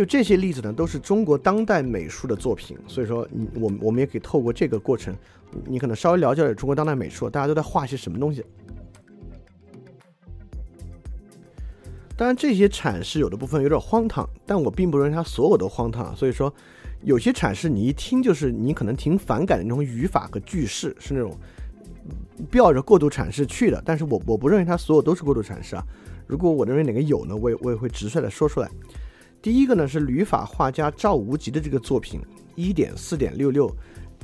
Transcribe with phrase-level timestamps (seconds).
[0.00, 2.74] 就这些例子呢，都是中国当代美术的作品。
[2.86, 5.14] 所以说，你我我们也可以透过这个过程，
[5.66, 8.42] 你可能稍微了解点中国当代美术，大家都在画些什么东西。
[12.16, 16.16] 当然，这些阐释有的部分有点荒唐，但我并不认为它所有都荒唐。
[16.16, 16.50] 所以说，
[17.02, 21.36] 有些阐释你一听就是你可能挺反感的那种语法和句式，是那种
[22.50, 23.82] 吊着过度阐释去的。
[23.84, 25.84] 但是我我不认为它所有都是过度阐释啊。
[26.26, 28.70] 如果我认为哪个有呢，我也我也会直率的说出来。
[29.42, 32.20] 第一个呢是旅法画家赵无极的这个作品，
[32.56, 33.74] 一点四点六六，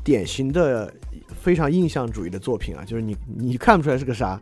[0.05, 0.93] 典型的
[1.41, 4.41] 非常印象主义的作品啊，就是你你看不出来是个啥，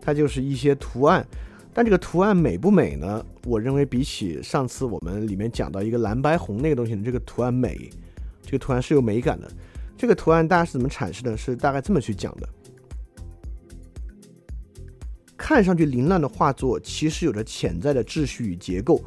[0.00, 1.26] 它就是一些图案。
[1.72, 3.24] 但这个图案美不美呢？
[3.44, 7.88] 我认为比起上次我们里面讲到一个蓝白红那个东西，这个图案美，
[8.42, 9.50] 这个图案是有美感的。
[9.96, 11.36] 这个图案大家是怎么阐释的？
[11.36, 12.48] 是大概这么去讲的：
[15.36, 19.02] 看上去凌乱的画作，其实有着潜在的秩序与结构。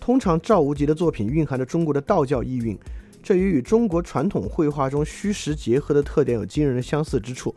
[0.00, 2.78] 通常赵无极的作品蕴含着中国的道教意蕴，
[3.22, 7.54] 这也与中国传统绘画中虚实结合的特点有惊人的相似之处。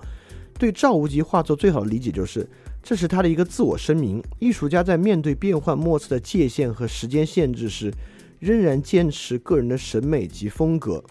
[0.60, 2.48] 对赵无极画作最好的理解就是。
[2.84, 4.20] 这是他的一个自我声明。
[4.40, 7.94] 艺术家在面对变幻莫测的界限和时间限制时，
[8.40, 11.04] 仍然坚持个人的审美及风格。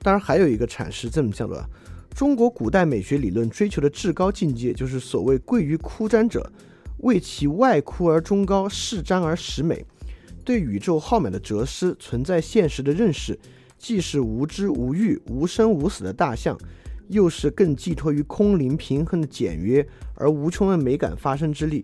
[0.00, 1.64] 当然，还有一个阐释这么叫做：
[2.16, 6.50] 中国古代美学理论追求的至高境界，就是所谓“贵于枯瞻者，
[6.98, 9.84] 为其外枯而中高，视瞻而实美”。
[10.44, 13.38] 对宇宙浩渺的哲思、存在现实的认识，
[13.78, 16.58] 既是无知无欲、无生无死的大象。
[17.08, 21.82] 又是更寄托于空灵平衡的简约而无穷的美感发生之力。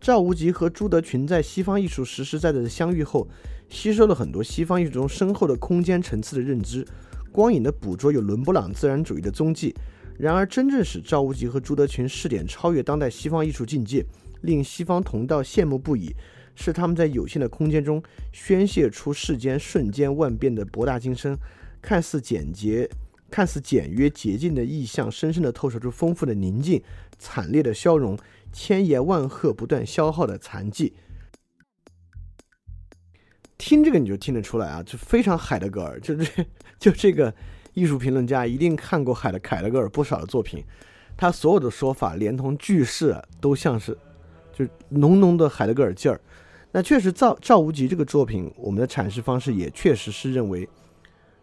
[0.00, 3.28] 赵无极和朱德群在西方艺术实实在在的相遇后，
[3.68, 6.86] 吸收了很多西方艺术中深厚的空间层次的认知。
[7.30, 9.74] 光影的捕捉有伦勃朗自然主义的踪迹。
[10.18, 14.02] 然而，真正使赵无极和朱德群试点超越当代西方艺术境界，
[14.42, 16.14] 令西方同道羡慕不已，
[16.54, 21.36] 是他们在有限的空间中宣泄出世间瞬间万变的博大精深，
[21.80, 22.88] 看似简洁。
[23.30, 26.82] 看似简约洁净的意象，深深地透射出丰富的宁静、
[27.18, 28.14] 惨烈的消融、
[28.52, 30.92] 千言万壑不断消耗的残迹。
[33.56, 36.46] 听这个你就听得出来啊，就非常海德格尔，就这
[36.78, 37.34] 就这个
[37.72, 40.62] 艺术评论家一定看过海的凯德格尔不少的作品，
[41.16, 43.96] 他所有的说法连同句式都像是
[44.52, 46.20] 就浓浓的海德格尔劲儿。
[46.70, 50.68] 那确实赵赵无极这个作品，我们的阐释方式也确实是认为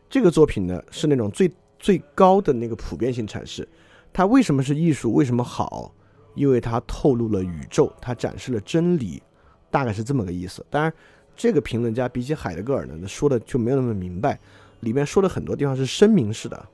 [0.09, 1.51] 这个作品呢是那种最。
[1.81, 3.65] 最高的那个普遍性阐释，
[4.11, 5.13] 它为什么是艺术？
[5.13, 5.95] 为什么好？
[6.35, 9.23] 因为它透露了宇宙，它展示了真理，
[9.71, 10.61] 大概是这么个意思。
[10.69, 10.93] 当然，
[11.37, 14.37] 这个评论家比起海德格尔呢，说的就没有那么明白，
[14.81, 16.67] 里面说的很多地方是声明式的。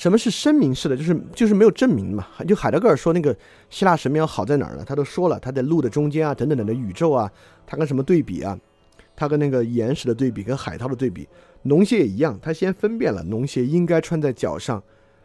[0.00, 0.96] 什么是声明式的？
[0.96, 2.26] 就是就是没有证明嘛。
[2.48, 3.36] 就海德格尔说那个
[3.68, 4.82] 希腊神庙好在哪儿呢？
[4.82, 7.30] 他都说了，他在路的中间啊，等等等的宇宙啊，
[7.66, 8.58] 他跟什么对比啊？
[9.14, 11.28] 他跟那个岩石的对比，跟海涛的对比。
[11.64, 14.82] 农鞋也一样，他先分辨了农鞋应该穿在脚上，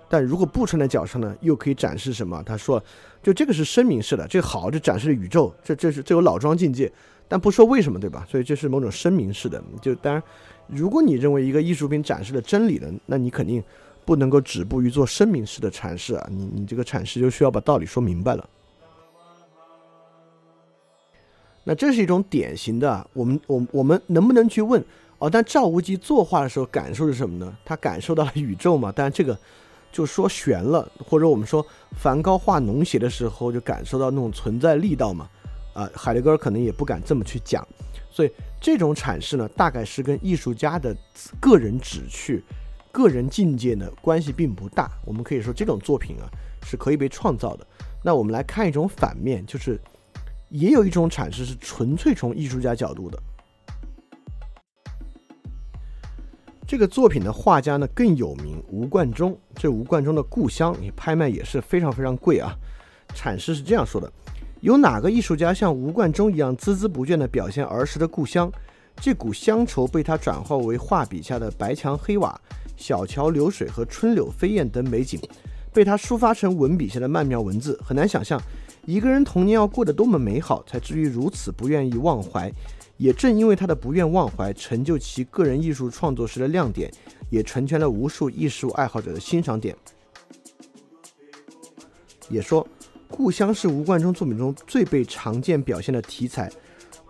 [0.09, 2.43] 但如果不穿在脚上呢，又可以展示什么？
[2.45, 2.83] 他说，
[3.23, 6.91] 就这个是声明式的，这好，这展示了宇宙，这这是这有老庄境界，
[7.29, 8.27] 但不说为什么，对吧？
[8.29, 9.63] 所以这是某种声明式的。
[9.81, 10.21] 就当然，
[10.67, 13.63] 如果你认为一个艺术品展示了真理的，那你肯定
[14.05, 18.49] 不能够止步于做声明式的阐释啊，你你这个阐释就需要把道理说明白了。
[21.63, 24.83] 那这是一种典型的，我们我我们能不能去问？
[25.17, 27.57] 哦，但赵无极作画的时候感受是什么呢？
[27.65, 28.93] 他感受到了宇宙嘛？
[28.95, 29.35] 但这个
[29.91, 31.65] 就说悬了，或者我们说
[31.97, 35.27] 梵高画农鞋的时候就感受到那种存在力道嘛？
[35.73, 37.67] 啊，海德格尔可能也不敢这么去讲，
[38.11, 38.31] 所以
[38.61, 40.95] 这种阐释呢，大概是跟艺术家的
[41.39, 42.43] 个人旨趣、
[42.95, 44.89] 个人境界呢关系并不大。
[45.03, 46.31] 我们可以说这种作品啊
[46.63, 47.67] 是可以被创造的。
[48.01, 49.77] 那我们来看一种反面，就是
[50.47, 53.21] 也有一种阐释是纯粹从艺术家角度的。
[56.65, 59.37] 这个作品的画家呢更有名，吴冠中。
[59.55, 62.55] 这吴冠中的故乡，你拍卖也是非常非常贵啊。
[63.13, 64.09] 阐释是这样说的：
[64.61, 68.49] 有哪个艺术家像吴冠中一样孜孜不倦地表现儿时的故乡？
[68.97, 72.39] 这股乡愁被他转化为画笔下的白墙黑瓦、
[72.77, 75.19] 小桥流水和春柳飞燕等美景，
[75.73, 77.79] 被他抒发成文笔下的曼妙文字。
[77.83, 78.41] 很难想象，
[78.85, 82.51] 一个人童年要过得多么美好，才至于如此不愿意忘怀。
[82.97, 86.89] 也正因为他的不愿忘怀，成就其个人艺术创作时的亮点，
[87.29, 89.75] 也成全了无数艺术爱好者的欣赏点。
[92.29, 92.65] 也说，
[93.09, 96.49] 故乡是吴冠中作品中最被常见表现的题材。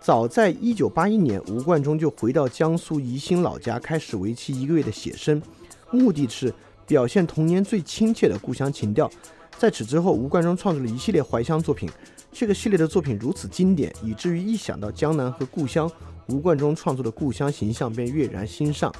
[0.05, 5.41] 早在1981年，吴冠中就回到江苏宜兴老家，开始为期一个月的写生，
[5.89, 6.53] 目的是
[6.85, 9.09] 表现童年最亲切的故乡情调。
[9.57, 11.89] 在此之后，吴冠中创作了一系列怀乡作品。
[12.31, 15.91] 这个系列的作品如此经典，以至于一想到江南和故乡，
[16.27, 18.93] 吴冠中创作的故乡形象便跃然心上。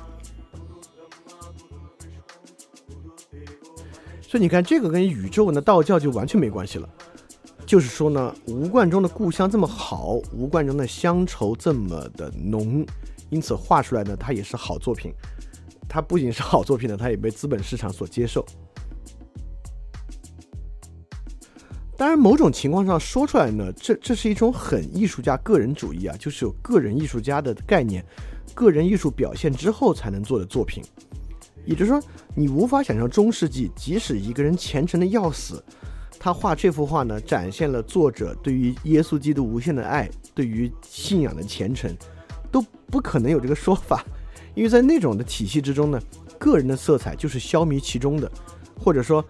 [4.24, 6.90] 所以你看，这个跟宇宙的道教就完全没关系了。
[7.66, 12.86] 就是说呢，吴冠中的故乡这么好，吴冠中的乡愁这么的浓，
[13.30, 15.14] 因此画出来呢，它也是好作品。
[15.88, 18.46] 它不仅是好作品呢，它也被资本市场所接受。
[21.98, 28.06] 当然，某种情况上说出来呢，这这是一种很艺术家个人主义啊，就是有个人艺术家的概念，
[28.54, 30.84] 个人艺术表现之后才能做的作品。
[31.66, 32.02] 也就是说，
[32.36, 35.64] 你无法想象中世纪，即使一个人虔诚的要死，
[36.25, 41.95] 他画这幅画呢，展现了作者对于耶稣基督无限的爱，对于信仰的虔诚，
[42.51, 44.04] 都不可能有这个说法，
[44.56, 46.01] 因为在那种的体系之中呢，
[46.39, 48.31] 个人的色彩就是消弭其中的，
[48.75, 49.24] 或者说。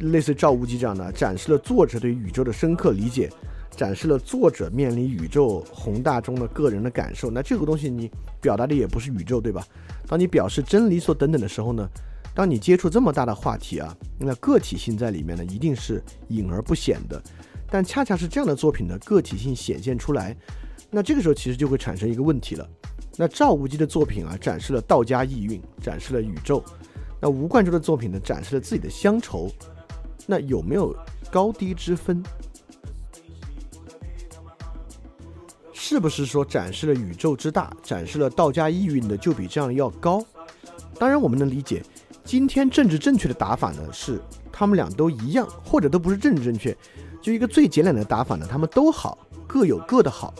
[0.00, 3.30] 类似赵无极这样的，展示了作者对宇宙的深刻理解，
[3.74, 7.30] 展示了作者面临宇宙宏大中的个人的感受。
[7.30, 8.10] 那这个东西你
[8.42, 9.66] 表达的也不是宇宙，对吧？
[10.06, 11.88] 当你表示真理所等等的时候呢，
[12.40, 17.22] 当你接触这么大的话题啊，那个体性在里面呢，一定是隐而不显的。
[17.68, 20.34] 但恰恰是这样的作品呢，个体性显现出来，
[20.88, 22.66] 那这个时候其实就会产生一个问题了。
[23.18, 26.64] 那赵无极的作品啊，展示了道家意蕴，展示了宇宙。
[27.20, 29.50] 那吴冠中的作品呢，展示了自己的乡愁，
[30.26, 30.96] 那有没有
[31.30, 32.22] 高低之分？
[35.74, 40.24] 是不是说展示了宇宙之大，展示了道家意蕴的就比这样要高？
[40.98, 41.82] 当然，我们能理解，
[42.30, 44.22] 今天政治正确的打法呢，是
[44.52, 46.72] 他们俩都一样，或者都不是政治正确，
[47.20, 49.18] 就一个最简短的打法呢，他们都好，
[49.48, 50.32] 各有各的好。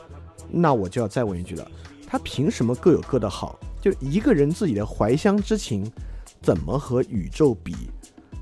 [0.49, 1.69] 那我就要再问一句了，
[2.07, 3.59] 他凭什么各有各的好？
[3.81, 5.85] 就一个人自己的怀乡之情。
[6.41, 7.75] 怎么和宇宙比？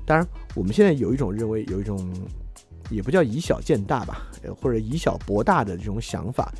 [0.05, 2.07] 当然，我们现在有一种认为，有一种
[2.91, 4.27] 也不叫以小见大吧，
[4.61, 6.53] 或者以小博大的这种想法，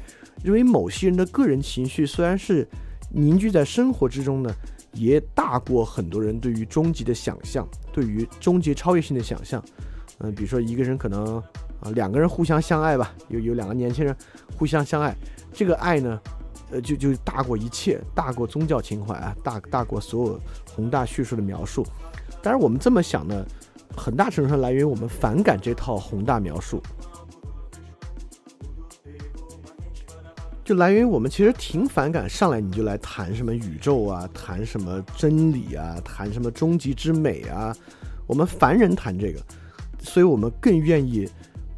[0.44, 2.68] 认为某些人的个人情绪虽然是
[3.12, 4.52] 凝聚在生活之中呢，
[4.94, 9.64] 也大过很多人对于终极的想象，对于终极超越性的想象。
[10.20, 11.38] 嗯，比如说一个人可能
[11.82, 14.16] 啊，两个人互相相爱吧，有有两个年轻人
[14.58, 15.16] 互相相爱，
[15.54, 16.20] 这个爱呢？
[16.72, 20.40] 呃，就就大过一切，大过宗教情怀啊，大大过所有
[20.76, 21.84] 宏大叙述的描述。
[22.44, 23.44] 当然，我们这么想呢，
[23.98, 26.80] 很大程度上来源于我们反感这套宏大描述，
[30.70, 37.76] 就来源于我们其实挺反感上来你就来谈什么宇宙啊，谈什么真理啊，谈什么终极之美啊，
[38.28, 39.42] 我们凡人谈这个，
[40.00, 41.28] 所以我们更愿意，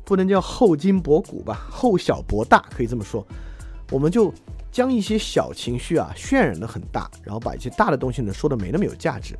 [0.03, 3.25] 不能叫厚今薄古吧，厚小博大，可以这么说，
[3.89, 4.33] 我们就。
[4.73, 9.37] 将一些小情绪啊渲染的很大，然后把一些大的东西呢说的没那么有价值。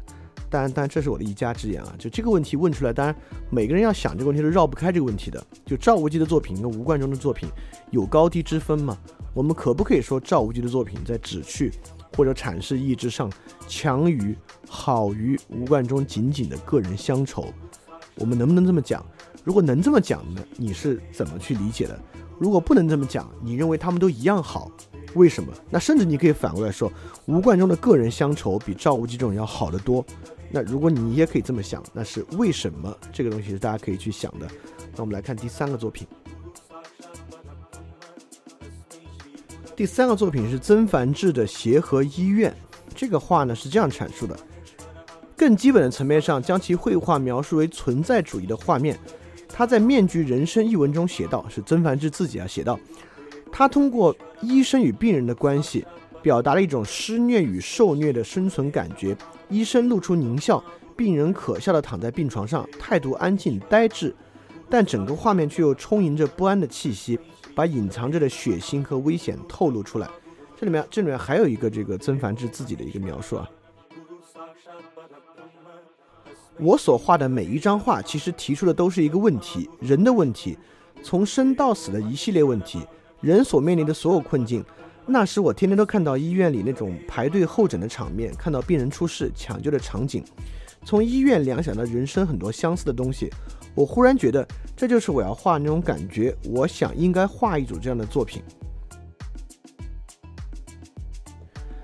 [0.52, 1.96] 当然，当然这是我的一家之言啊。
[1.98, 3.16] 就这个问题问出来，当然
[3.50, 5.42] 每个人要想这个问题都绕不开这个问题的。
[5.66, 7.50] 就赵无极的作品跟吴冠中的作品
[7.90, 8.98] 有高低之分吗？
[9.34, 11.72] 我们可不可以说赵无极的作品在旨趣
[12.18, 13.32] 或者阐释意志上
[13.66, 14.36] 强于
[14.68, 17.46] 好于吴冠中仅仅的个人乡愁？
[18.16, 19.04] 我们能不能这么讲？
[19.46, 21.98] 如果能这么讲呢，你是怎么去理解的？
[22.38, 24.70] 如果不能这么讲，你认为他们都一样好？
[25.14, 25.52] 为什么？
[25.70, 26.92] 那甚至你可以反过来说，
[27.26, 30.06] 吴冠中的个人乡愁比赵无极这种要好得多。
[30.52, 32.96] 那如果你也可以这么想，那是为什么？
[33.12, 34.48] 这个东西是大家可以去想的。
[34.96, 36.06] 那我们来看第三个作品。
[39.76, 42.52] 第三个作品是曾梵志的《协和医院》。
[42.94, 44.38] 这个画呢是这样阐述的：
[45.36, 49.00] 更基本的层面上，将其绘画描述为存在主义的画面。
[49.48, 52.80] 他在《面具人生》一文中写道：“是曾梵志自己啊写道。”
[53.52, 55.86] 他通过医生与病人的关系，
[56.22, 59.16] 表达了一种施虐与受虐的生存感觉。
[59.50, 60.64] 医生露出狞笑，
[60.96, 64.16] 病人可笑地躺在病床上，态度安静呆滞，
[64.70, 67.20] 但整个画面却又充盈着不安的气息，
[67.54, 70.10] 把隐藏着的血腥和危险透露出来。
[70.58, 73.50] 这里面，这里面还有一个这个曾梵志自己的一个描述啊。
[76.60, 80.56] 我所画的每一张画，其实提出的都是一个问题：人的问题，
[81.02, 82.86] 从生到死的一系列问题。
[83.20, 84.64] 人所面临的所有困境，
[85.12, 90.24] 那时我天天都看到医院里那种排队候诊的场面，看到病人出事抢救的场景，
[90.86, 93.30] 从医院联想到人生很多相似的东西，
[93.76, 96.34] 我忽然觉得这就是我要画那种感觉。
[96.46, 98.42] 我想应该画一组这样的作品。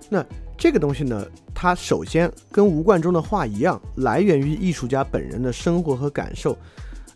[0.09, 0.25] 那
[0.57, 6.57] 这个东西呢，它首先跟吴冠中的画一样，来源于艺术家本人的生活和感受。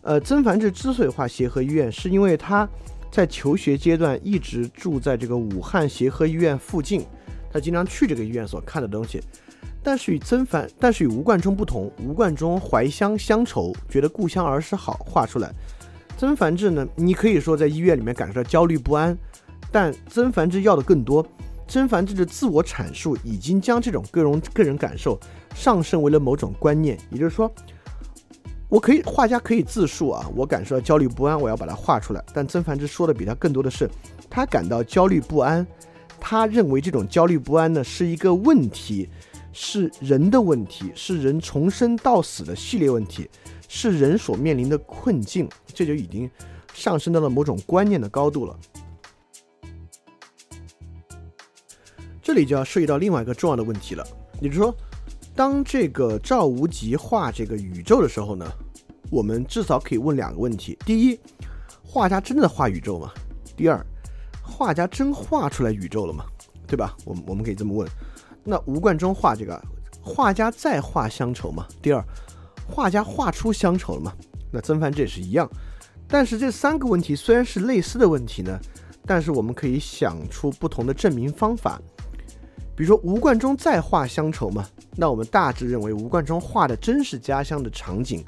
[0.02, 2.68] 呃，曾梵志之所以画协和医院，是因为他。
[3.12, 7.04] 在求学阶段一直住在这个武汉协和医院附近，
[7.52, 9.20] 他经常去这个医院所看的东西。
[9.82, 15.52] 但是与曾凡，但是与吴冠中不同，吴冠中怀乡乡愁，觉得故乡儿时好，画出来。
[16.16, 19.14] 曾凡志呢，你可以说在医院里面感受到焦虑不安，
[19.70, 21.26] 但曾凡志要的更多。
[21.68, 25.20] 曾凡志的自我阐述已经将这种个人个人感受
[25.54, 27.52] 上升为了某种观念，也就是说，
[28.72, 32.24] 我可以画家可以自述啊，我感受到焦虑不安，我要把它画出来。
[32.32, 33.86] 但曾凡志说的比他更多的是，
[34.30, 35.66] 他感到焦虑不安，
[36.18, 39.10] 他认为这种焦虑不安呢是一个问题。
[39.52, 43.28] 是人的问题，是人从生到死的系列问题，
[43.68, 46.30] 是人所面临的困境，这就已经
[46.72, 48.58] 上升到了某种观念的高度了。
[52.22, 54.02] 这里就要涉及到另外一个重要的问题了，
[54.40, 54.74] 也就是说，
[55.34, 58.46] 当这个赵无极画这个宇宙的时候呢，
[59.10, 61.18] 我们至少可以问两个问题：第一，
[61.82, 63.10] 画家真的画宇宙吗？
[63.56, 63.84] 第二，
[64.42, 66.24] 画家真画出来宇宙了吗？
[66.66, 66.96] 对吧？
[67.04, 67.88] 我们我们可以这么问。
[68.44, 69.60] 那吴冠中画这个
[70.00, 71.66] 画家再画乡愁吗？
[71.80, 72.04] 第二，
[72.68, 74.12] 画家画出乡愁了吗？
[74.50, 75.48] 那曾凡志也是一样。
[76.06, 78.58] 但是这三个问题虽然是类似的问题呢，
[79.06, 81.80] 但是我们可以想出不同的证明方法。
[82.76, 88.24] 比如说吴冠中再画乡愁吗，那我们大致认为吴冠中画的真是家乡的场景，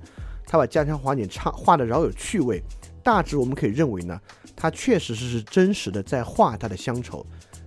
[0.47, 2.63] 他把家乡画点唱画的饶有趣味。
[3.03, 4.21] 大致我们可以认为呢，
[4.57, 7.25] 他确实是是真实的在画他的乡愁。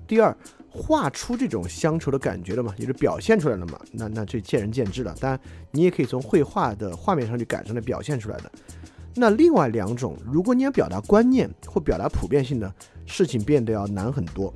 [0.07, 0.35] 第二。
[0.69, 3.79] 画出这种乡愁的感觉了嘛，也就表现出来了嘛。
[3.93, 5.15] 那那这见仁见智了。
[5.19, 5.39] 当然，
[5.71, 8.51] 你也可以从绘画的画面上去感受的表现出来的。
[9.15, 12.71] 那另外两种，如果你要表达观念或表达普遍性的
[13.07, 14.53] 事情，变得要难很多。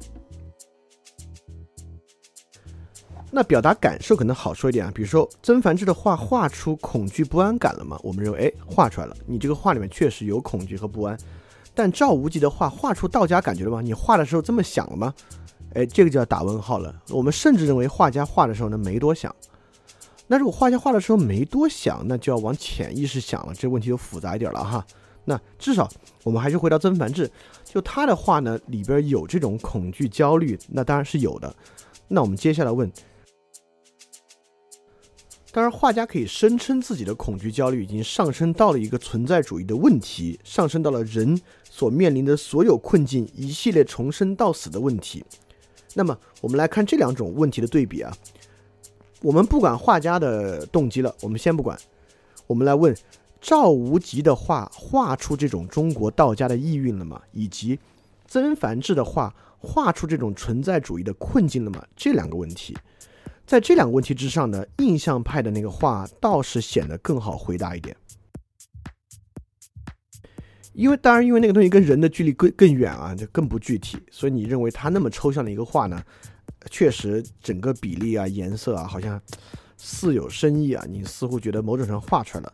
[3.34, 7.98] 那表达感受可能好说一点啊，比如说曾梵志的画画出恐惧不安感了吗？
[8.04, 9.16] 我们认为，哎，画出来了。
[9.26, 11.18] 你这个画里面确实有恐惧和不安。
[11.74, 13.80] 但赵无极的画画出道家感觉了吗？
[13.82, 15.14] 你画的时候这么想了吗？
[15.74, 16.94] 哎，这个就要打问号了。
[17.10, 19.34] 我们甚至认为画家画的时候呢没多想。
[20.28, 24.86] 那如果画家画的时候没多想，那就要往潜意识想了，这问题就复杂一点了哈。
[25.24, 25.90] 那至少
[26.24, 27.32] 我们还是回到曾梵志，
[27.64, 31.56] 就他的画呢里边有这种恐惧焦虑，那当然是有的。
[32.10, 32.92] 那我们接下来问，
[35.53, 41.39] 当然画家可以声称自己的恐惧焦虑已经上升到了一个存在主义的问题，上升到了人
[41.70, 45.24] 所面临的所有困境一系列重生到死的问题。
[45.93, 48.15] 那么我们来看这两种问题的对比啊，
[49.22, 51.77] 我们不管画家的动机了，我们先不管，
[52.48, 52.96] 我们来问
[53.41, 57.22] 赵无极的画画出这种中国道家的意蕴了吗？
[57.34, 57.77] 以及
[58.25, 61.86] 曾梵志的画画出这种存在主义的困境了吗？
[61.98, 62.74] 这两个问题，
[63.46, 67.96] 在这两个问题之上呢，印象派的那个画倒是显得更好回答一点。
[70.74, 76.02] 因为当然，因为那个东西跟人的距离更更远啊，就更不具体，所以你认为它那么抽象的一个画呢，
[76.70, 79.22] 确实整个比例啊、颜色啊，好像
[79.76, 82.54] 似有深意啊，你似乎觉得某种程度画出来了。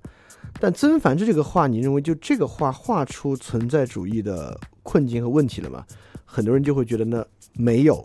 [0.60, 5.86] 但曾梵志这个画，你认为就这个画画出存在主义的困境和问题了吗？
[6.26, 8.04] 很多人就会觉得呢没有。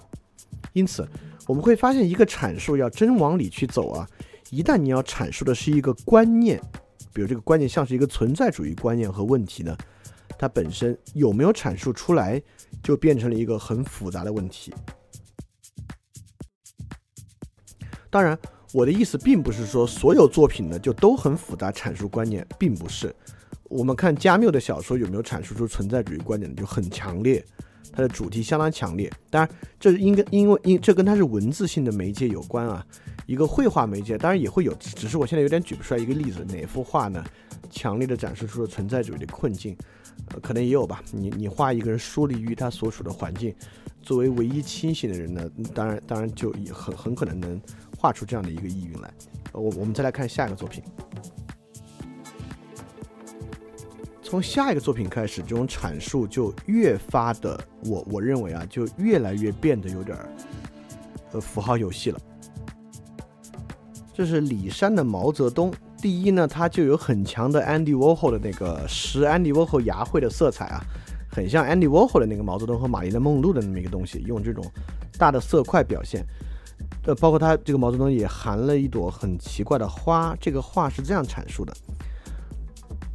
[0.72, 1.06] 因此，
[1.46, 4.08] 我们会发现一个阐述要真往里去走啊，
[4.50, 6.60] 一旦你要阐述的是一个观念，
[7.12, 9.76] 比如这个观念像是一个存在主义观念和问题呢？
[10.38, 12.42] 它本身有没有阐述出来，
[12.82, 14.74] 就变成了一个很复杂的问题。
[18.10, 18.36] 当然，
[18.72, 23.14] 我的意思并不是说所有作品呢就都很复杂阐述观念，并不是。
[23.64, 27.44] 我们看加缪的小说有没有阐述出存在主义观点就很强烈，
[27.92, 29.10] 它的主题相当强烈。
[29.30, 32.84] 当然，这应该因为因这跟它是文字性的媒介有关啊。
[33.26, 37.24] 一个绘画媒介当然也会有，只是我现在有点举不出来一个例子，哪幅画呢
[37.70, 39.76] 强烈的展示出了存在主义的困境。
[40.30, 41.02] 呃可能也有吧。
[41.10, 43.54] 你你画一个人疏离于他所处的环境，
[44.02, 47.60] 作为唯一清醒的人呢，当然当然就也很很可能能
[47.98, 49.12] 画出这样的一个意蕴来。
[49.52, 50.82] 我我们再来看下一个作品。
[54.32, 60.16] 从下一个作品开始，这种阐述就越发的，我我认为啊，就越来越变得有点
[61.32, 62.18] 呃符号游戏了。
[64.14, 65.70] 这是李山的毛泽东。
[65.98, 70.82] 第一呢，它就有很强的 Andy Warhol 的那个石 Andy Warhol 牙绘的色彩啊，
[71.30, 74.64] 很像 Andy Warhol 的那个毛泽东和玛丽莲梦露的那么一个东西，用这种
[75.18, 76.24] 大的色块表现。
[77.04, 81.76] 呃，包括他这个毛泽东也含了一朵很奇怪的花，这个画是这样阐述的：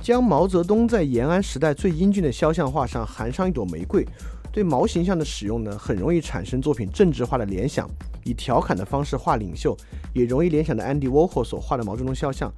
[0.07, 4.07] 将毛泽东在延安时代最英俊的肖像画上含上一朵玫瑰。
[4.53, 7.85] 对毛形象的使用呢，很容易产生作品政治化的联想。
[8.23, 9.75] 以调侃的方式画领袖，
[10.13, 12.49] 也容易联想到 Andy Warhol 所画的毛泽东肖像。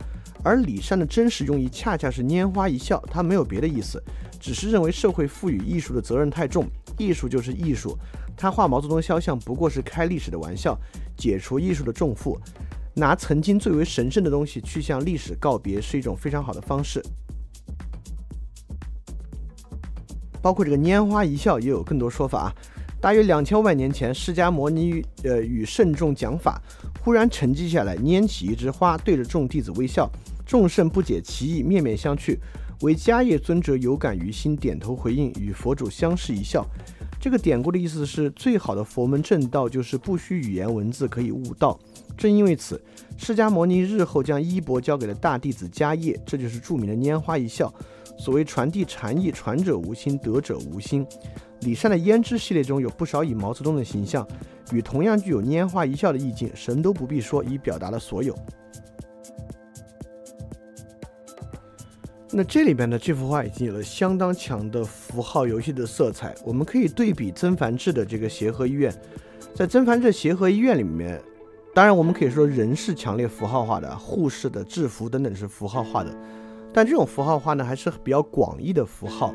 [0.44, 4.00] 而李善的真实用意恰恰是拈花一笑，他没有别的意思，
[4.40, 6.68] 只是认为社会赋予艺术的责任太重，
[7.00, 7.98] 艺术就是艺术。
[8.38, 10.78] 他画毛泽东肖像不过是开历史的玩笑，
[11.18, 12.40] 解除艺术的重负。
[12.94, 17.04] 拿曾经最为神圣的东西去向历史告别，是一种非常好的方式。
[20.42, 22.56] 包括这个拈花一笑也有更多说法啊。
[23.02, 26.62] 大约两千万年前，释迦牟尼呃与圣众讲法，
[27.02, 30.10] 忽然沉寂下来，拈起一枝花，对着众弟子微笑。
[30.46, 32.38] 众圣不解其意，面面相觑。
[32.82, 36.66] 唯迦叶尊者有感于心，点头回应，与佛主相视一笑。
[37.22, 41.78] 这个典故的意思是，最好的佛门正道就是不需语言文字可以悟道。
[42.18, 42.82] 正因为此，
[43.18, 47.74] 释迦牟尼日后将衣钵交给了大弟子迦叶，这就是著名的拈花一笑。
[48.20, 51.08] 所谓传递禅意，传者无心，得者无心。
[51.62, 54.28] 李善的胭脂系列中有不少以毛泽东的形象，
[54.72, 58.36] 与同样具有拈花一笑的意境，神都不必说，已表达了所有。
[62.32, 66.36] 那这里边呢，这幅画已经有了相当强的符号游戏的色彩。
[66.46, 68.94] 我们可以对比曾梵志的这个协和医院，
[69.56, 71.20] 在曾梵志协和医院里面，
[71.74, 76.16] 当然我们可以说人是强烈符号化的，护士的制服等等是符号化的，
[76.74, 79.34] 但这种符号化呢还是比较广义的符号。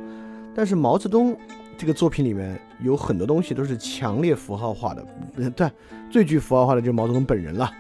[0.55, 1.37] 但是毛泽东
[1.77, 5.05] 这个作品里面有很多东西都是强烈符号化的，
[5.51, 5.71] 对，
[6.11, 7.71] 最具符号化的就是毛泽东本人了，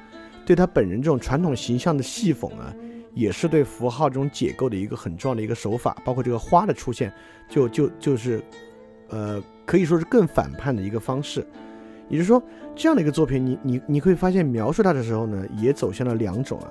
[0.44, 2.74] 对他本人这种传统形象的戏讽啊。
[3.16, 7.12] 也是对符号这种解构的一个很重要的一个手法，包括这个花的出现，
[7.48, 8.42] 就就就是，
[9.08, 11.46] 呃，可以说是更反叛的一个方式。
[12.08, 12.42] 也就是说，
[12.74, 16.66] 这样的一个作品，你你你会发现描述它的时候呢，也走向了两种啊。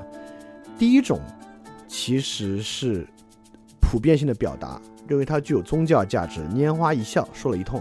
[0.77, 1.17] 第一种
[1.93, 3.05] 其实是
[3.79, 7.79] 普遍性的表达，认为它具有宗教价值，拈花一笑说了一通。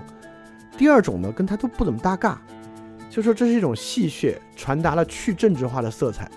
[0.76, 2.38] 第二种呢，跟它都不怎么搭嘎，
[3.08, 6.30] 就说这是一种戏谑，传达了去政治化的色彩。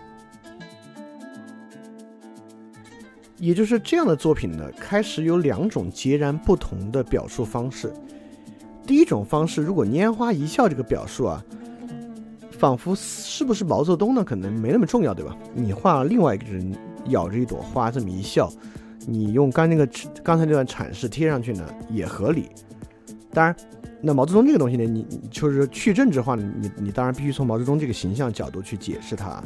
[3.38, 7.94] 也就是这样的作品呢，开始有两种截然不同的表述方式。
[8.88, 11.44] 第一种方式，如果拈花一笑这个表述啊，
[12.58, 14.24] 仿佛是不是毛泽东呢？
[14.24, 15.36] 可能没那么重要，对吧？
[15.54, 16.74] 你画另外一个人
[17.06, 18.52] 咬着一朵花这么一笑，
[19.08, 19.88] 你用刚那个
[20.24, 22.50] 刚才那段阐释贴上去呢，也合理。
[23.32, 23.56] 当然，
[24.02, 29.44] 那毛泽东这个东西呢，你就是去政治化，你你当然必须从毛泽东这个形象角度去解释它。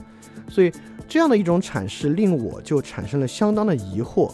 [0.48, 0.72] 所以，
[1.08, 4.32] 这样的一种阐释令我就产生了相当的疑惑，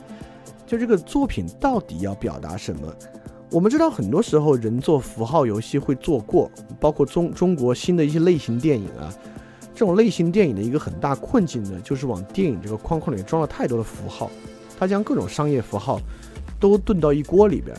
[0.66, 2.94] 就这个作品到底要表达什么？
[3.52, 9.14] 我们知道，很多时候人做符号游戏会做过，包括中中国新的一些类型电影啊，
[9.76, 14.32] 这种类型电影的一个很大困境呢，就是往电影这个框框里面装了太多的符号，
[14.80, 16.00] 它将各种商业符号
[16.62, 17.76] 都炖到一锅里边。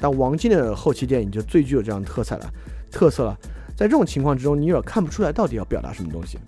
[0.00, 2.50] 但王晶的后期电影就最具有这样的特色了，
[2.90, 3.38] 特色了。
[3.76, 6.38] 在这种情况之中，你有点看不出来到底要表达什么东西。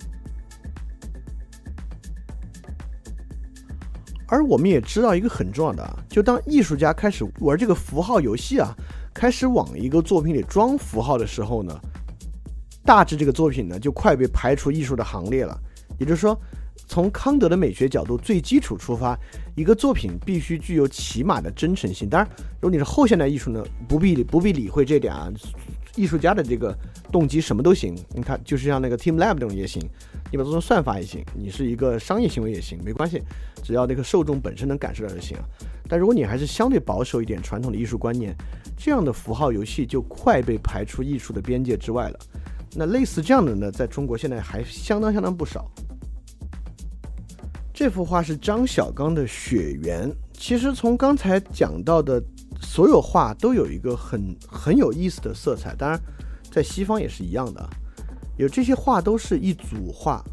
[4.27, 8.75] 而我们也知道一个很重要的啊，就当艺术家开始玩这个符号游戏啊，
[9.13, 11.79] 开始往一个作品里装符号的时候呢，
[12.89, 15.55] 大致这个作品呢就快被排除艺术的行列了。
[15.99, 16.35] 也就是说，
[16.87, 19.15] 从康德的美学角度最基础出发，
[19.55, 22.09] 一个作品必须具有起码的真诚性。
[22.09, 22.31] 当然，
[22.63, 25.31] 如果你是后现代艺术呢，不必不必理会这点啊。
[25.97, 26.75] 艺术家的这个
[27.13, 29.83] 动机什么都行，你看，就是像那个 Team Lab 这种也行，
[30.31, 33.21] 你把它做成算法也行，你是一个商业行为也行，没关系，
[33.63, 35.45] 只要那个受众本身能感受到就行啊。
[35.89, 38.35] 但如果你还是相对保守一点传统的艺术观念，
[38.79, 42.19] 这样的符号游戏就快被排除艺术的边界之外了。
[42.79, 45.69] 那类似这样的呢，在中国现在还相当相当不少。
[47.75, 52.23] 这幅画是张小刚的《雪原》，其实从刚才讲到的。
[52.61, 56.01] 所有画都有一个很很有意思的色彩，当然，
[56.51, 57.71] 在西方也是一样的。
[58.37, 60.25] 有这些画都是一组画，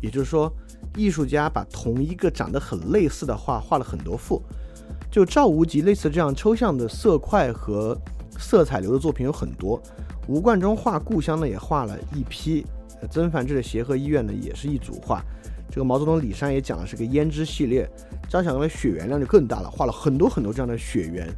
[0.00, 0.48] 也就是说，
[0.96, 4.40] 艺术家把同一个长得很类似的画画了很多幅。
[5.10, 8.00] 就赵无极类似这样抽象的色块和
[8.38, 9.82] 色彩流的作品有很多。
[10.26, 12.64] 吴冠中画故乡呢也画了一批，
[13.10, 15.22] 曾梵志的协和医院呢也是一组画。
[15.70, 17.88] 这个毛泽东李山也讲的是个胭脂系列，
[18.28, 21.28] 张小刚的雪原量就更大了，画了很多很多这样的雪原。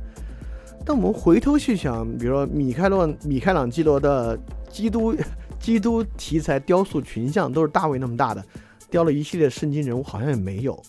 [0.84, 4.38] 但我们回头去想，比如说米开罗、米开朗基罗的
[4.70, 5.16] 基督、
[5.58, 8.44] 基督题材雕塑群像，都是大卫那么大的，
[8.88, 10.80] 雕了一系列圣经人物，好像也没有。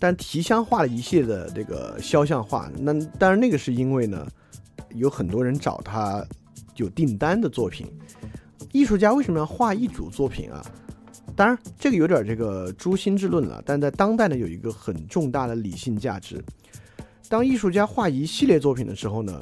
[0.00, 4.26] 但提香画了一系列的这个肖像画，那当然那个是因为呢，
[4.94, 6.24] 有很多人找他
[6.76, 7.86] 有订单的作品。
[8.72, 10.64] 艺术家为什么要画一组作品啊？
[11.36, 16.42] 当然这个有点这个诛心之论了，但在当代呢，有一个很重大的理性价值。
[17.28, 19.40] 当艺术家画一系列作品的时候呢，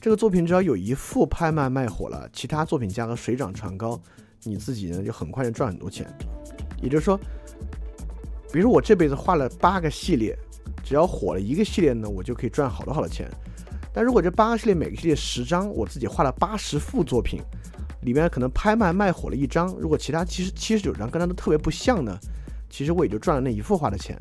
[0.00, 4.00] 这个作品只要有一幅拍卖卖火了，其他作品价格水涨船高，
[4.44, 6.06] 你自己呢就很快就赚很多钱。
[6.82, 7.18] 也就是说，
[8.52, 10.36] 比如我这辈子画了八个系列，
[10.82, 13.30] 只要火了一个系列呢，我就可以赚好多好多钱。
[13.92, 17.40] 但如果这八个系列每个系列十张，我自己画了八十幅作品，
[18.02, 22.16] 里面可能拍卖卖火了一张，如果其他七十七十九张跟他都特别不像呢，
[22.68, 24.16] 其实我也就赚了那一幅画的钱。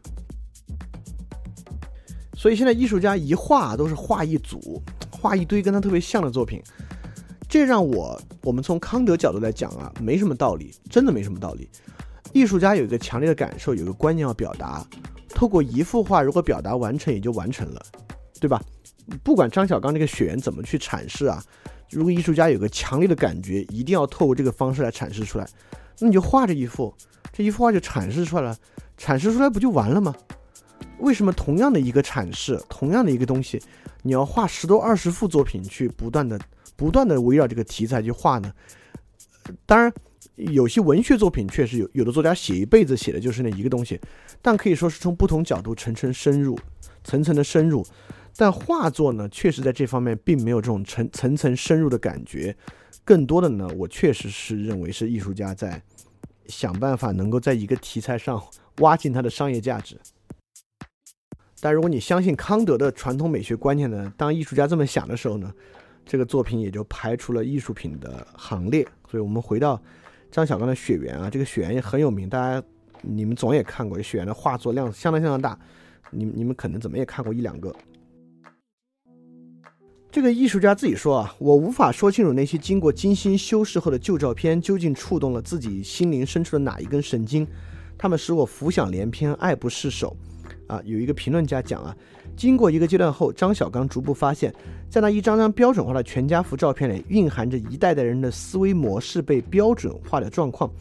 [2.35, 6.63] 所以现在艺术家一画都是画一组，画一堆跟他特别像的作品，
[7.47, 11.69] 这让我我们从康德角度来讲啊，没什么道理，真的没什么道理。
[12.31, 14.85] 艺术家有一个强烈的感受，有一个观念要表达，
[15.29, 17.81] 透过一幅画如果表达完成，也就完成了，
[18.39, 18.61] 对吧？
[19.23, 21.43] 不管张小刚这个血缘怎么去阐释啊，
[21.89, 25.47] 如果艺术家有个强烈的感觉，一定要透过这个方式来阐释出来，
[25.99, 26.93] 那你就画这一幅，
[27.31, 28.57] 这一幅画就阐释出来了，
[28.97, 30.15] 阐释出来不就完了吗？
[30.99, 33.61] 为什么同样的一个阐释，同样的一个东西，
[34.03, 36.39] 你要画十多二十幅作品去不断的、
[36.75, 38.51] 不断的围绕这个题材去画呢？
[39.65, 39.91] 当然，
[40.35, 43.99] 有些文学作品确实有，有的作家写一辈子写的就是那一个东西，
[44.41, 46.59] 但可以说是从不同角度层层深入，
[47.03, 47.85] 层层的深入。
[48.39, 52.55] 但画作呢，确实在这方面并没有这种层层层深入的感觉，
[53.03, 55.83] 更多的呢，我确实是认为是艺术家在
[56.45, 58.41] 想办法能够在一个题材上
[58.77, 59.99] 挖尽它的商业价值。
[61.59, 65.53] 但如果你相信康德的传统美学观念呢，当艺术家这么想的时候呢，
[66.05, 68.87] 这个作品也就排除了艺术品的行列。
[69.11, 69.77] 所以我们回到
[70.31, 72.65] 张小刚的《雪原》啊，这个《雪原》也很有名，大家
[73.01, 75.59] 你们总也看过，《雪原》的画作量相当相当大，
[76.09, 77.75] 你你们可能怎么也看过一两个。
[80.11, 87.45] 这个艺术家自己说啊，我无法说清楚那些经过精心修饰后的旧照片究竟触动了自己心灵深处的哪一根神经，
[87.95, 90.17] 他们使我浮想联翩，爱不释手。
[90.65, 91.95] 啊，有一个评论家讲啊，
[92.35, 94.51] 经过一个阶段后，张小刚逐步发现，
[94.89, 100.71] 在那一张张标准化的全家福照片里，蕴含着一代代人的思维模式被标准化的状况。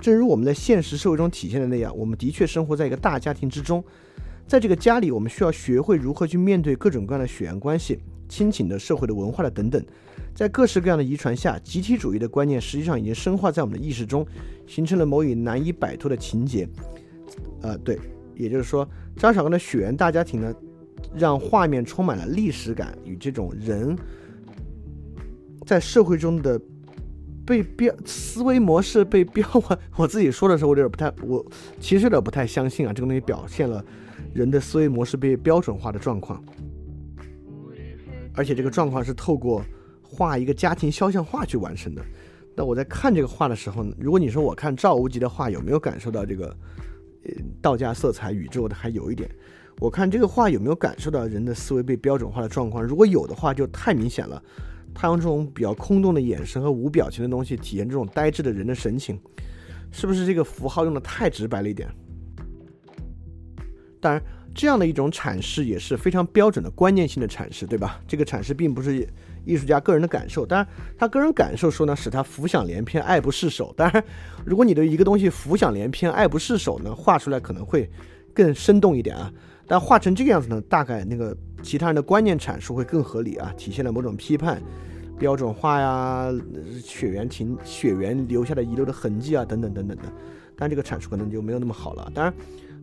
[0.00, 3.82] 正如我们在现实社会中体现的那样，我们的确生活在一个大家庭之中，
[4.48, 8.00] 在这个家里，我们需要学会如何去面对各种各样的血缘关系。
[8.32, 9.84] 亲情的、社会的、文化的等等，
[10.34, 14.26] 在各式各样的遗传下，集体主义的观念实际上已经深化在我们的意识中，
[14.66, 16.66] 形成了某一难以摆脱的情节。
[17.60, 18.00] 呃，对，
[18.34, 20.54] 也就是说，张小刚的血缘大家庭呢，
[21.14, 23.94] 让画面充满了历史感与这种人
[25.66, 26.58] 在社会中的
[27.44, 29.78] 被标思维模式被标化。
[29.98, 31.44] 我自己说的时候，我有点不太，我
[31.78, 33.84] 其实有点不太相信啊，这个东西表现了
[34.32, 36.42] 人的思维模式被标准化的状况。
[38.34, 39.62] 而且这个状况是透过
[40.02, 42.02] 画一个家庭肖像画去完成的。
[42.54, 46.56] 那我在看这个画的时候，如果你说我看赵无极的画有没有感受到这个
[47.24, 49.30] 呃道家色彩、宇宙的，还有一点。
[49.78, 52.84] 我看这个画有没有感受到人的思维被标准化的状况？
[52.84, 54.40] 如果有的话，就太明显了。
[54.94, 59.18] 他用这种比较空洞的眼神和无表情的东西体现这种呆滞的人的神情，
[59.90, 61.88] 是不是这个符号用的太直白了一点？
[64.02, 64.22] 当然。
[64.54, 67.98] 这样的一种阐释也是非常标准的观念性的阐释，对吧？
[68.06, 69.08] 这个阐释并不是
[69.46, 73.72] 艺术家个人的感受，当然他个人感受说呢，使他浮想联翩、爱不释手。
[73.74, 74.04] 当然，
[74.44, 77.90] 如果你对一个东西浮想联翩、爱不释手呢，画出来可能会
[78.34, 79.32] 更生动一点啊。
[79.66, 84.60] 但画成这个样子呢，大概那个其他人的观念阐述会更合理啊，体现了某种批判、
[85.18, 86.30] 标准化呀、
[86.84, 90.02] 血缘情、血缘留下的遗留的痕迹啊，等等等等的。
[90.54, 92.12] 但这个阐述可能就没有那么好了。
[92.14, 92.34] 当然。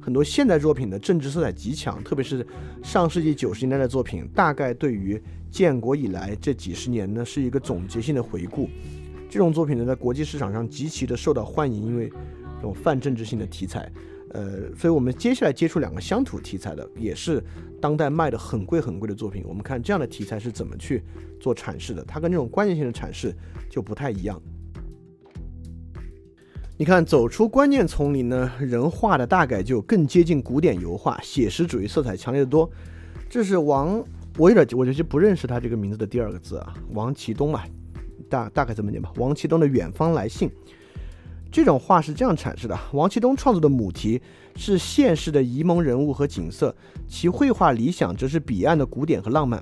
[0.02, 2.46] 很多现代作品的政治色彩极强，特别是
[2.82, 8.70] 上世纪九十年代的作品，大概对于建国以来这几十年呢是一个总结性的回顾。
[9.30, 12.10] 这种作品呢，在国际市场上极其的受到欢迎，因为
[12.56, 13.92] 这种泛政治性的题材。
[14.32, 17.44] 呃，所以我们接下来接触两个乡土题材的，也是
[17.82, 19.44] 当代卖的很贵很贵的作品。
[19.48, 21.04] 我们看这样的题材是怎么去
[21.40, 23.36] 做阐释的，它跟这种关键性的阐释
[23.70, 24.40] 就不太一样。
[26.80, 32.72] 你看，走出关键丛林呢，人画的大概就更接近古典油画，写实主义色彩强烈的多。
[33.30, 34.02] 这是王，
[34.38, 37.65] 我有点，我就不认识他这个名字的第二个字啊，王其东嘛，
[38.30, 39.12] 大大概这么念吧。
[39.18, 40.48] 王其东的《远方来信》
[41.52, 44.22] 这种画是这样阐释的：王其东创作的母题
[44.56, 46.74] 是现实的沂蒙人物和景色，
[47.10, 49.62] 其绘画理想则是彼岸的古典和浪漫。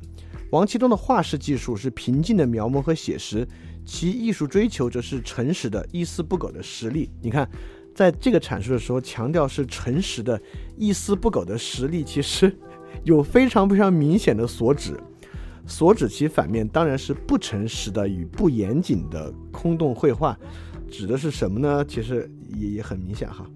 [0.52, 3.48] 王其东的画式技术是平静的描摹和写实。
[3.88, 7.10] 其艺术追求则是诚实的、一丝不苟的实力。
[7.22, 7.50] 你看，
[7.96, 10.40] 在这个阐述的时候，强调是诚实的、
[10.76, 12.54] 一丝不苟的实力，其实
[13.06, 15.00] 有非常非常明显的所指。
[15.66, 20.38] 所指其反面当然是不诚实的与不严谨的空洞绘画。
[20.92, 21.84] 指的是什么呢？
[21.86, 23.50] 其实也也很明显哈。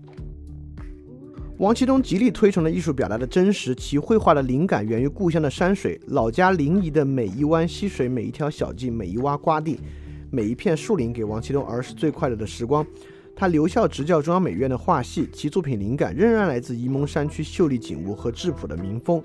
[1.57, 9.77] 王其东极力推崇的艺术表达的真实，其绘画的灵感源于故乡的山水，老家临沂的每一湾溪水、每一条小径、每一洼瓜地。
[10.31, 12.85] 每一片树林给王其东儿时最快乐的时光。
[13.35, 19.21] 他留校执教中央美院的画系，其作品灵感仍然来自沂蒙山区秀丽景物和质朴的民风。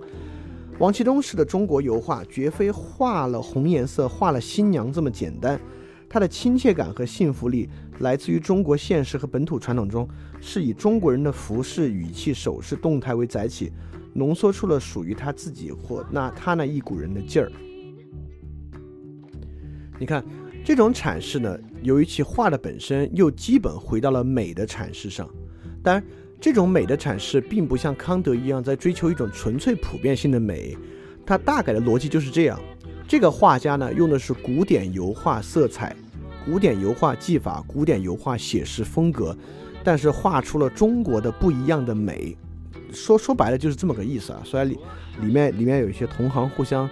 [0.79, 5.61] 王其东式的中国油画绝非画了红颜色、画了新娘这么简单，
[6.09, 7.69] 它的亲切感和幸福力
[8.01, 10.09] 来自于中国现实和本土传统中，
[10.40, 13.71] 是以中国人的服饰、语气、手势、动态为载体，
[14.12, 17.51] 浓缩出了属于他自己或那他那一股人的劲儿。
[19.99, 20.23] 你看，
[20.66, 25.31] 这种阐释呢，由于其画的本身又基本回到了美的阐释上。
[25.81, 26.02] 当然，
[26.40, 30.76] 这种美的阐释并不像康德一样在追求一种纯粹普遍性的美，
[31.24, 32.61] 它大概的逻辑就是这样。
[33.07, 35.94] 这个画家呢，用的是古典油画色彩、
[36.44, 39.38] 古典油画技法、古典油画写实风格，
[39.85, 42.37] 但是画出了中国的不一样的美。
[42.92, 44.42] 说说白了就是这么个意思啊。
[44.44, 44.76] 虽然里
[45.20, 46.90] 里面里面有一些同行互相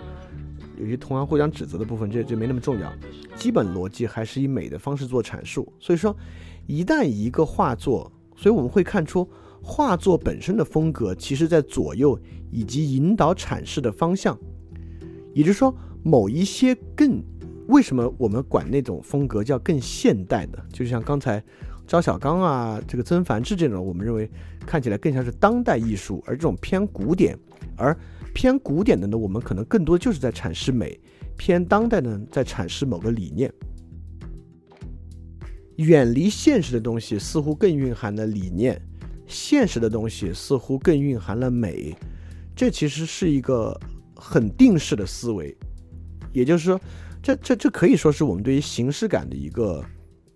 [0.79, 2.93] 有些同行互相指责的部分，这这没那么重要。
[3.37, 5.73] 基本逻辑还是以美的方式做阐述。
[5.79, 6.17] 所以说，
[6.67, 9.29] 一旦一个画作，所以我们会看出
[9.63, 12.19] 画作本身的风格，其实在左右
[12.51, 14.39] 以及引导阐释的方向，
[15.33, 15.75] 也就是说。
[16.07, 17.25] 某一些更，
[17.67, 20.63] 为什么我们管那种风格叫更现代的？
[20.71, 21.43] 就像刚才
[21.87, 24.31] 张小刚啊，这个曾梵志这种，我们认为
[24.67, 27.35] 看起来更像是当代艺术，而这种偏古典，
[27.75, 27.97] 而
[28.35, 30.89] 偏古典的呢，我们可能更多就是在阐释美；
[31.39, 33.51] 偏当代呢，在阐释某个理念。
[35.77, 38.81] 远离现实的东西似乎更蕴含了理念，
[39.27, 41.97] 现实的东西似乎更蕴含了美。
[42.55, 43.77] 这其实是一个
[44.15, 45.57] 很定式的思维。
[46.33, 46.81] 也就是说，
[47.23, 49.85] 这这这可以说是我们对于形式感的一个，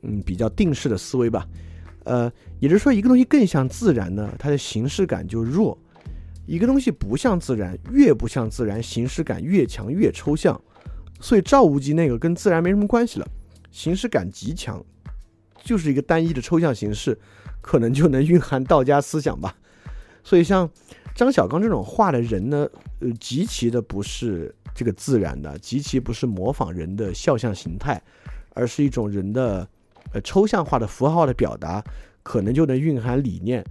[0.02, 1.46] 嗯，比较定式的思维吧。
[2.04, 5.76] 呃，也就是说，一个东西更像自然呢，它的形式感就弱；
[6.48, 10.60] 一个东西不像自然，越不像自然，形式感越强，越抽象。
[11.20, 13.28] 所以赵无极那个跟自然没什么关系了，
[13.70, 14.82] 形式感极强，
[15.62, 17.18] 就是一个单一的抽象形式，
[17.60, 19.54] 可能就能蕴含道家思想吧。
[20.24, 20.68] 所以像
[21.14, 22.68] 张小刚这种画的人呢，
[23.00, 24.54] 呃，极其的不是。
[24.74, 28.00] 这个自然的极其不是模仿人的肖像形态，
[28.50, 29.68] 而是一种人的
[30.12, 31.82] 呃抽象化的符号的表达，
[32.22, 33.64] 可能就能蕴含理念。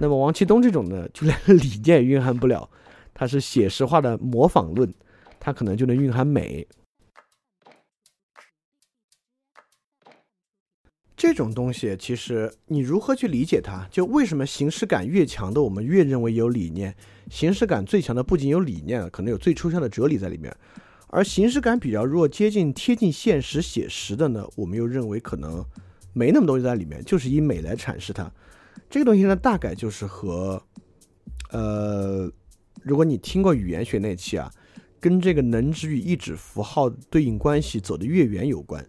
[0.00, 2.70] 那么王其东这种呢，就连理念也蕴含不了，
[3.12, 4.94] 它是写实化的模仿论，
[5.40, 6.66] 它可能就能蕴含美。
[11.16, 13.88] 这种东西其实你如何去理解它？
[13.90, 16.94] 就为什么形式感越强的，我们越认为有理念？
[17.28, 20.52] 形式感最强的不仅有理念，可能有最抽象的哲理在里面；
[21.08, 25.64] 而形式感比较弱、接近贴近现实、写实的呢，我们又认为可能
[26.12, 28.30] 没那么多东西在里面，就是以美来阐释它。
[28.90, 30.62] 这个东西呢，大概就是和
[31.50, 32.30] 呃，
[32.82, 34.50] 如果你听过语言学那期啊，
[34.98, 38.84] 跟这个能指与意指符号对应关系走得越远有关。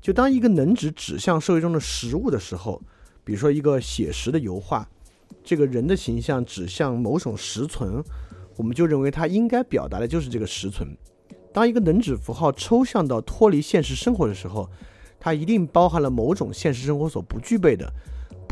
[0.00, 2.80] 就当一个能指指向社会中的实物的时候，
[3.24, 4.88] 比如说一个写实的油画，
[5.44, 8.02] 这个人的形象指向某种实存，
[8.56, 10.88] 我们就认为它应该表达的就是这个实存。
[11.52, 14.68] 当一个能指符号抽象到脱离现实生活的时候，
[15.20, 17.92] 它一定包含了某种现实生活所不具备的、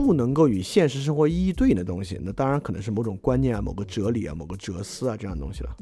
[0.01, 2.19] 不能够与现实生活一一对应的东西。
[2.23, 5.77] 那当然可能是某种观念啊、某个哲理啊、某个哲思啊这样的东西了。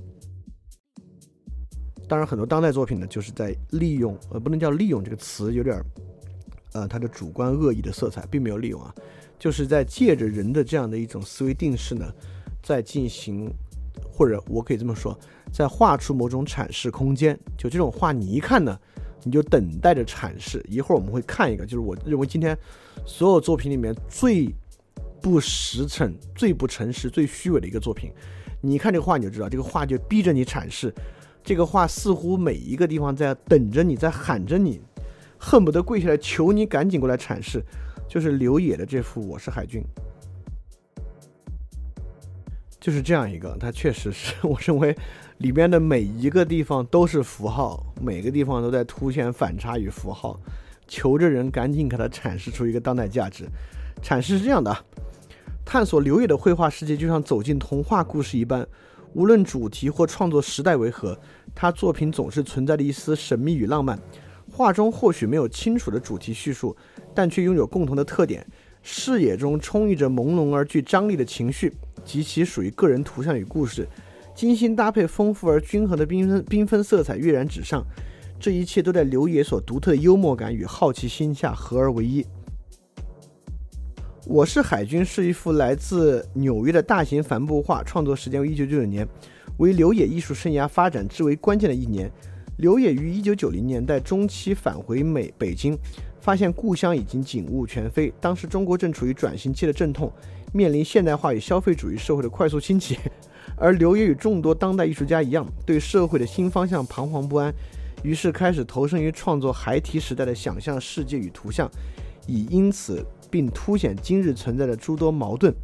[2.08, 5.78] 当然，很多当代作品呢，就是在利用，呃，不能叫利用这个词，有点，
[6.72, 8.94] 呃，它的主观恶意的色彩，并没有利用啊，
[9.38, 12.10] 就是在借着人的这样的一种思维定式呢，
[12.62, 13.52] 在进行，
[14.10, 15.18] 或者我可以这么说，
[15.52, 17.38] 在画出某种阐释空间。
[17.58, 18.80] 就这种画，你一看呢，
[19.24, 20.64] 你就等待着阐释。
[20.68, 22.56] 一会儿我们会看一个，就是我认为今天
[23.04, 24.48] 所有作品里面最
[25.20, 28.10] 不实诚、最不诚实、最虚伪的一个作品。
[28.60, 30.92] 你看这个画，你就知道，这个画就逼着你阐释。
[31.44, 34.80] 这个话似乎每一个地方在等着你，在喊着你，
[35.38, 37.62] 恨不得跪下来求你赶紧过来阐释。
[38.08, 39.82] 就是刘野的这幅《我是海军》，
[42.80, 44.96] 就是这样一个，它确实是 我认为
[45.38, 50.38] 里边的每一个地方都是符号，每个地方都在凸显反差与符号，
[50.86, 53.48] 求着人赶紧给它阐释出一个当代价值。
[54.02, 54.76] 阐释是这样的：
[55.64, 58.66] 探索刘野的绘画世界，就像走进童话故事一般。
[59.14, 61.18] 无论主题或创作时代为何，
[61.54, 63.98] 他作品总是存在着一丝神秘与浪漫。
[64.50, 66.76] 画中或许没有清楚的主题叙述，
[67.14, 68.46] 但却拥有共同的特点：
[68.82, 71.72] 视野中充溢着朦胧而具张力的情绪
[72.04, 73.86] 及其属于个人图像与故事，
[74.34, 77.84] 精心搭配丰富而均衡的缤纷缤纷色彩跃然纸上。
[78.40, 82.24] 这一切都在刘野所独特的幽默感与好奇心下合而为一。
[84.26, 89.08] 我是海军是一幅来自纽约的大型帆布画，创作时间为一九九九年，
[89.56, 92.10] 为刘野艺术生涯发展至为关键的一年。
[92.58, 95.78] 刘野于一九九零年代中期返回美北京，
[96.20, 98.12] 发现故乡已经景物全非。
[98.20, 100.12] 当时中国正处于转型期的阵痛，
[100.52, 102.98] 面临现代化与消费主义社会的快速兴起，
[103.56, 107.52] 而刘野与众多当代艺术家一样，对社会的新方向彷徨不安，
[108.02, 111.70] 于是开始投身于创作孩提时代的想象世界与图像，
[112.26, 115.54] 以因此并凸显今日存在的诸多矛盾，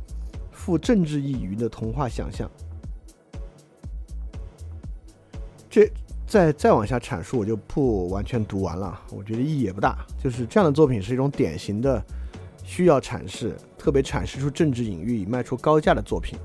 [0.51, 2.51] 赋政治意义的童话想象。
[5.71, 5.91] 这
[6.27, 10.07] 再再往下阐述，我就不完全读完了，我觉得意义也不大。
[10.23, 12.03] 就是这样的作品是一种典型的
[12.63, 16.39] 需要阐释，特别阐释出政治隐喻以卖出高价的作品。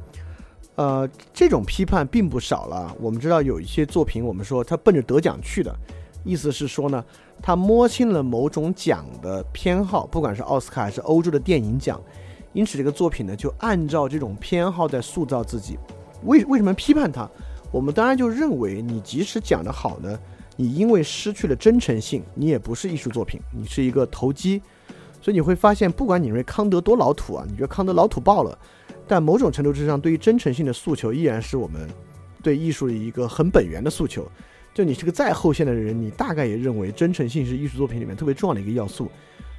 [0.76, 2.94] 呃，这种批判并不少了。
[3.00, 5.74] 我们知道有一些作品，我们说它奔着得奖去的，
[6.26, 7.02] 意思是说呢，
[7.42, 12.02] 他摸清了某种奖的偏好，不管是奥斯卡还是欧洲的电影奖，
[12.52, 15.80] 因此这个作品呢就按照这种偏好在塑造自己。
[16.26, 17.30] 为为什么批判他？
[17.72, 20.20] 我们当然就认为，你即使讲得好呢，
[20.58, 24.62] 你因为失去了真诚性，你也不是艺术作品，你是一个投机。
[25.30, 28.58] 所以你会发现，不管你认为康德多老土啊，你觉得康德老土爆了，
[29.08, 31.88] 但某种程度之上，对于真诚性的诉求，依然是我们
[32.42, 34.28] 对艺术的一个很本源的诉求。
[34.74, 39.08] 就你是个再后现代的人，你大概也认为真诚性是艺术作品里面特别重要的一个要素。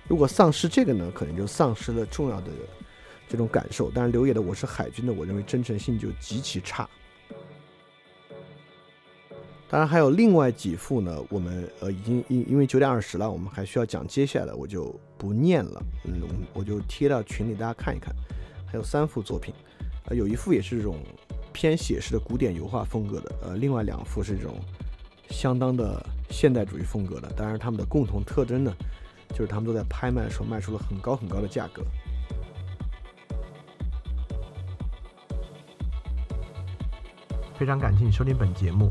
[0.09, 2.51] 如果丧失这个呢，可能就丧失了重要的
[3.29, 3.93] 这种感受。
[3.95, 6.89] 但是，刘野的《我是海军的》，我认为真诚性就极其差。
[9.71, 16.21] 当然还有另外几幅呢，我们呃已经因因为九点二十了，我们还需要讲接下来，我就不念了，嗯，
[16.53, 18.13] 我就贴到群里大家看一看。
[18.67, 19.55] 还有三幅作品，
[20.07, 20.97] 呃，有一幅也是这种
[21.53, 24.57] 偏写实的古典油画风格的，呃，另外两幅是这种
[25.29, 27.33] 相当的现代主义风格的。
[27.37, 28.75] 当然，他们的共同特征呢，
[29.29, 31.85] 就是他们都在拍卖的时候卖出了很高很高的价格。
[37.55, 38.91] 非常感谢你收听本节目。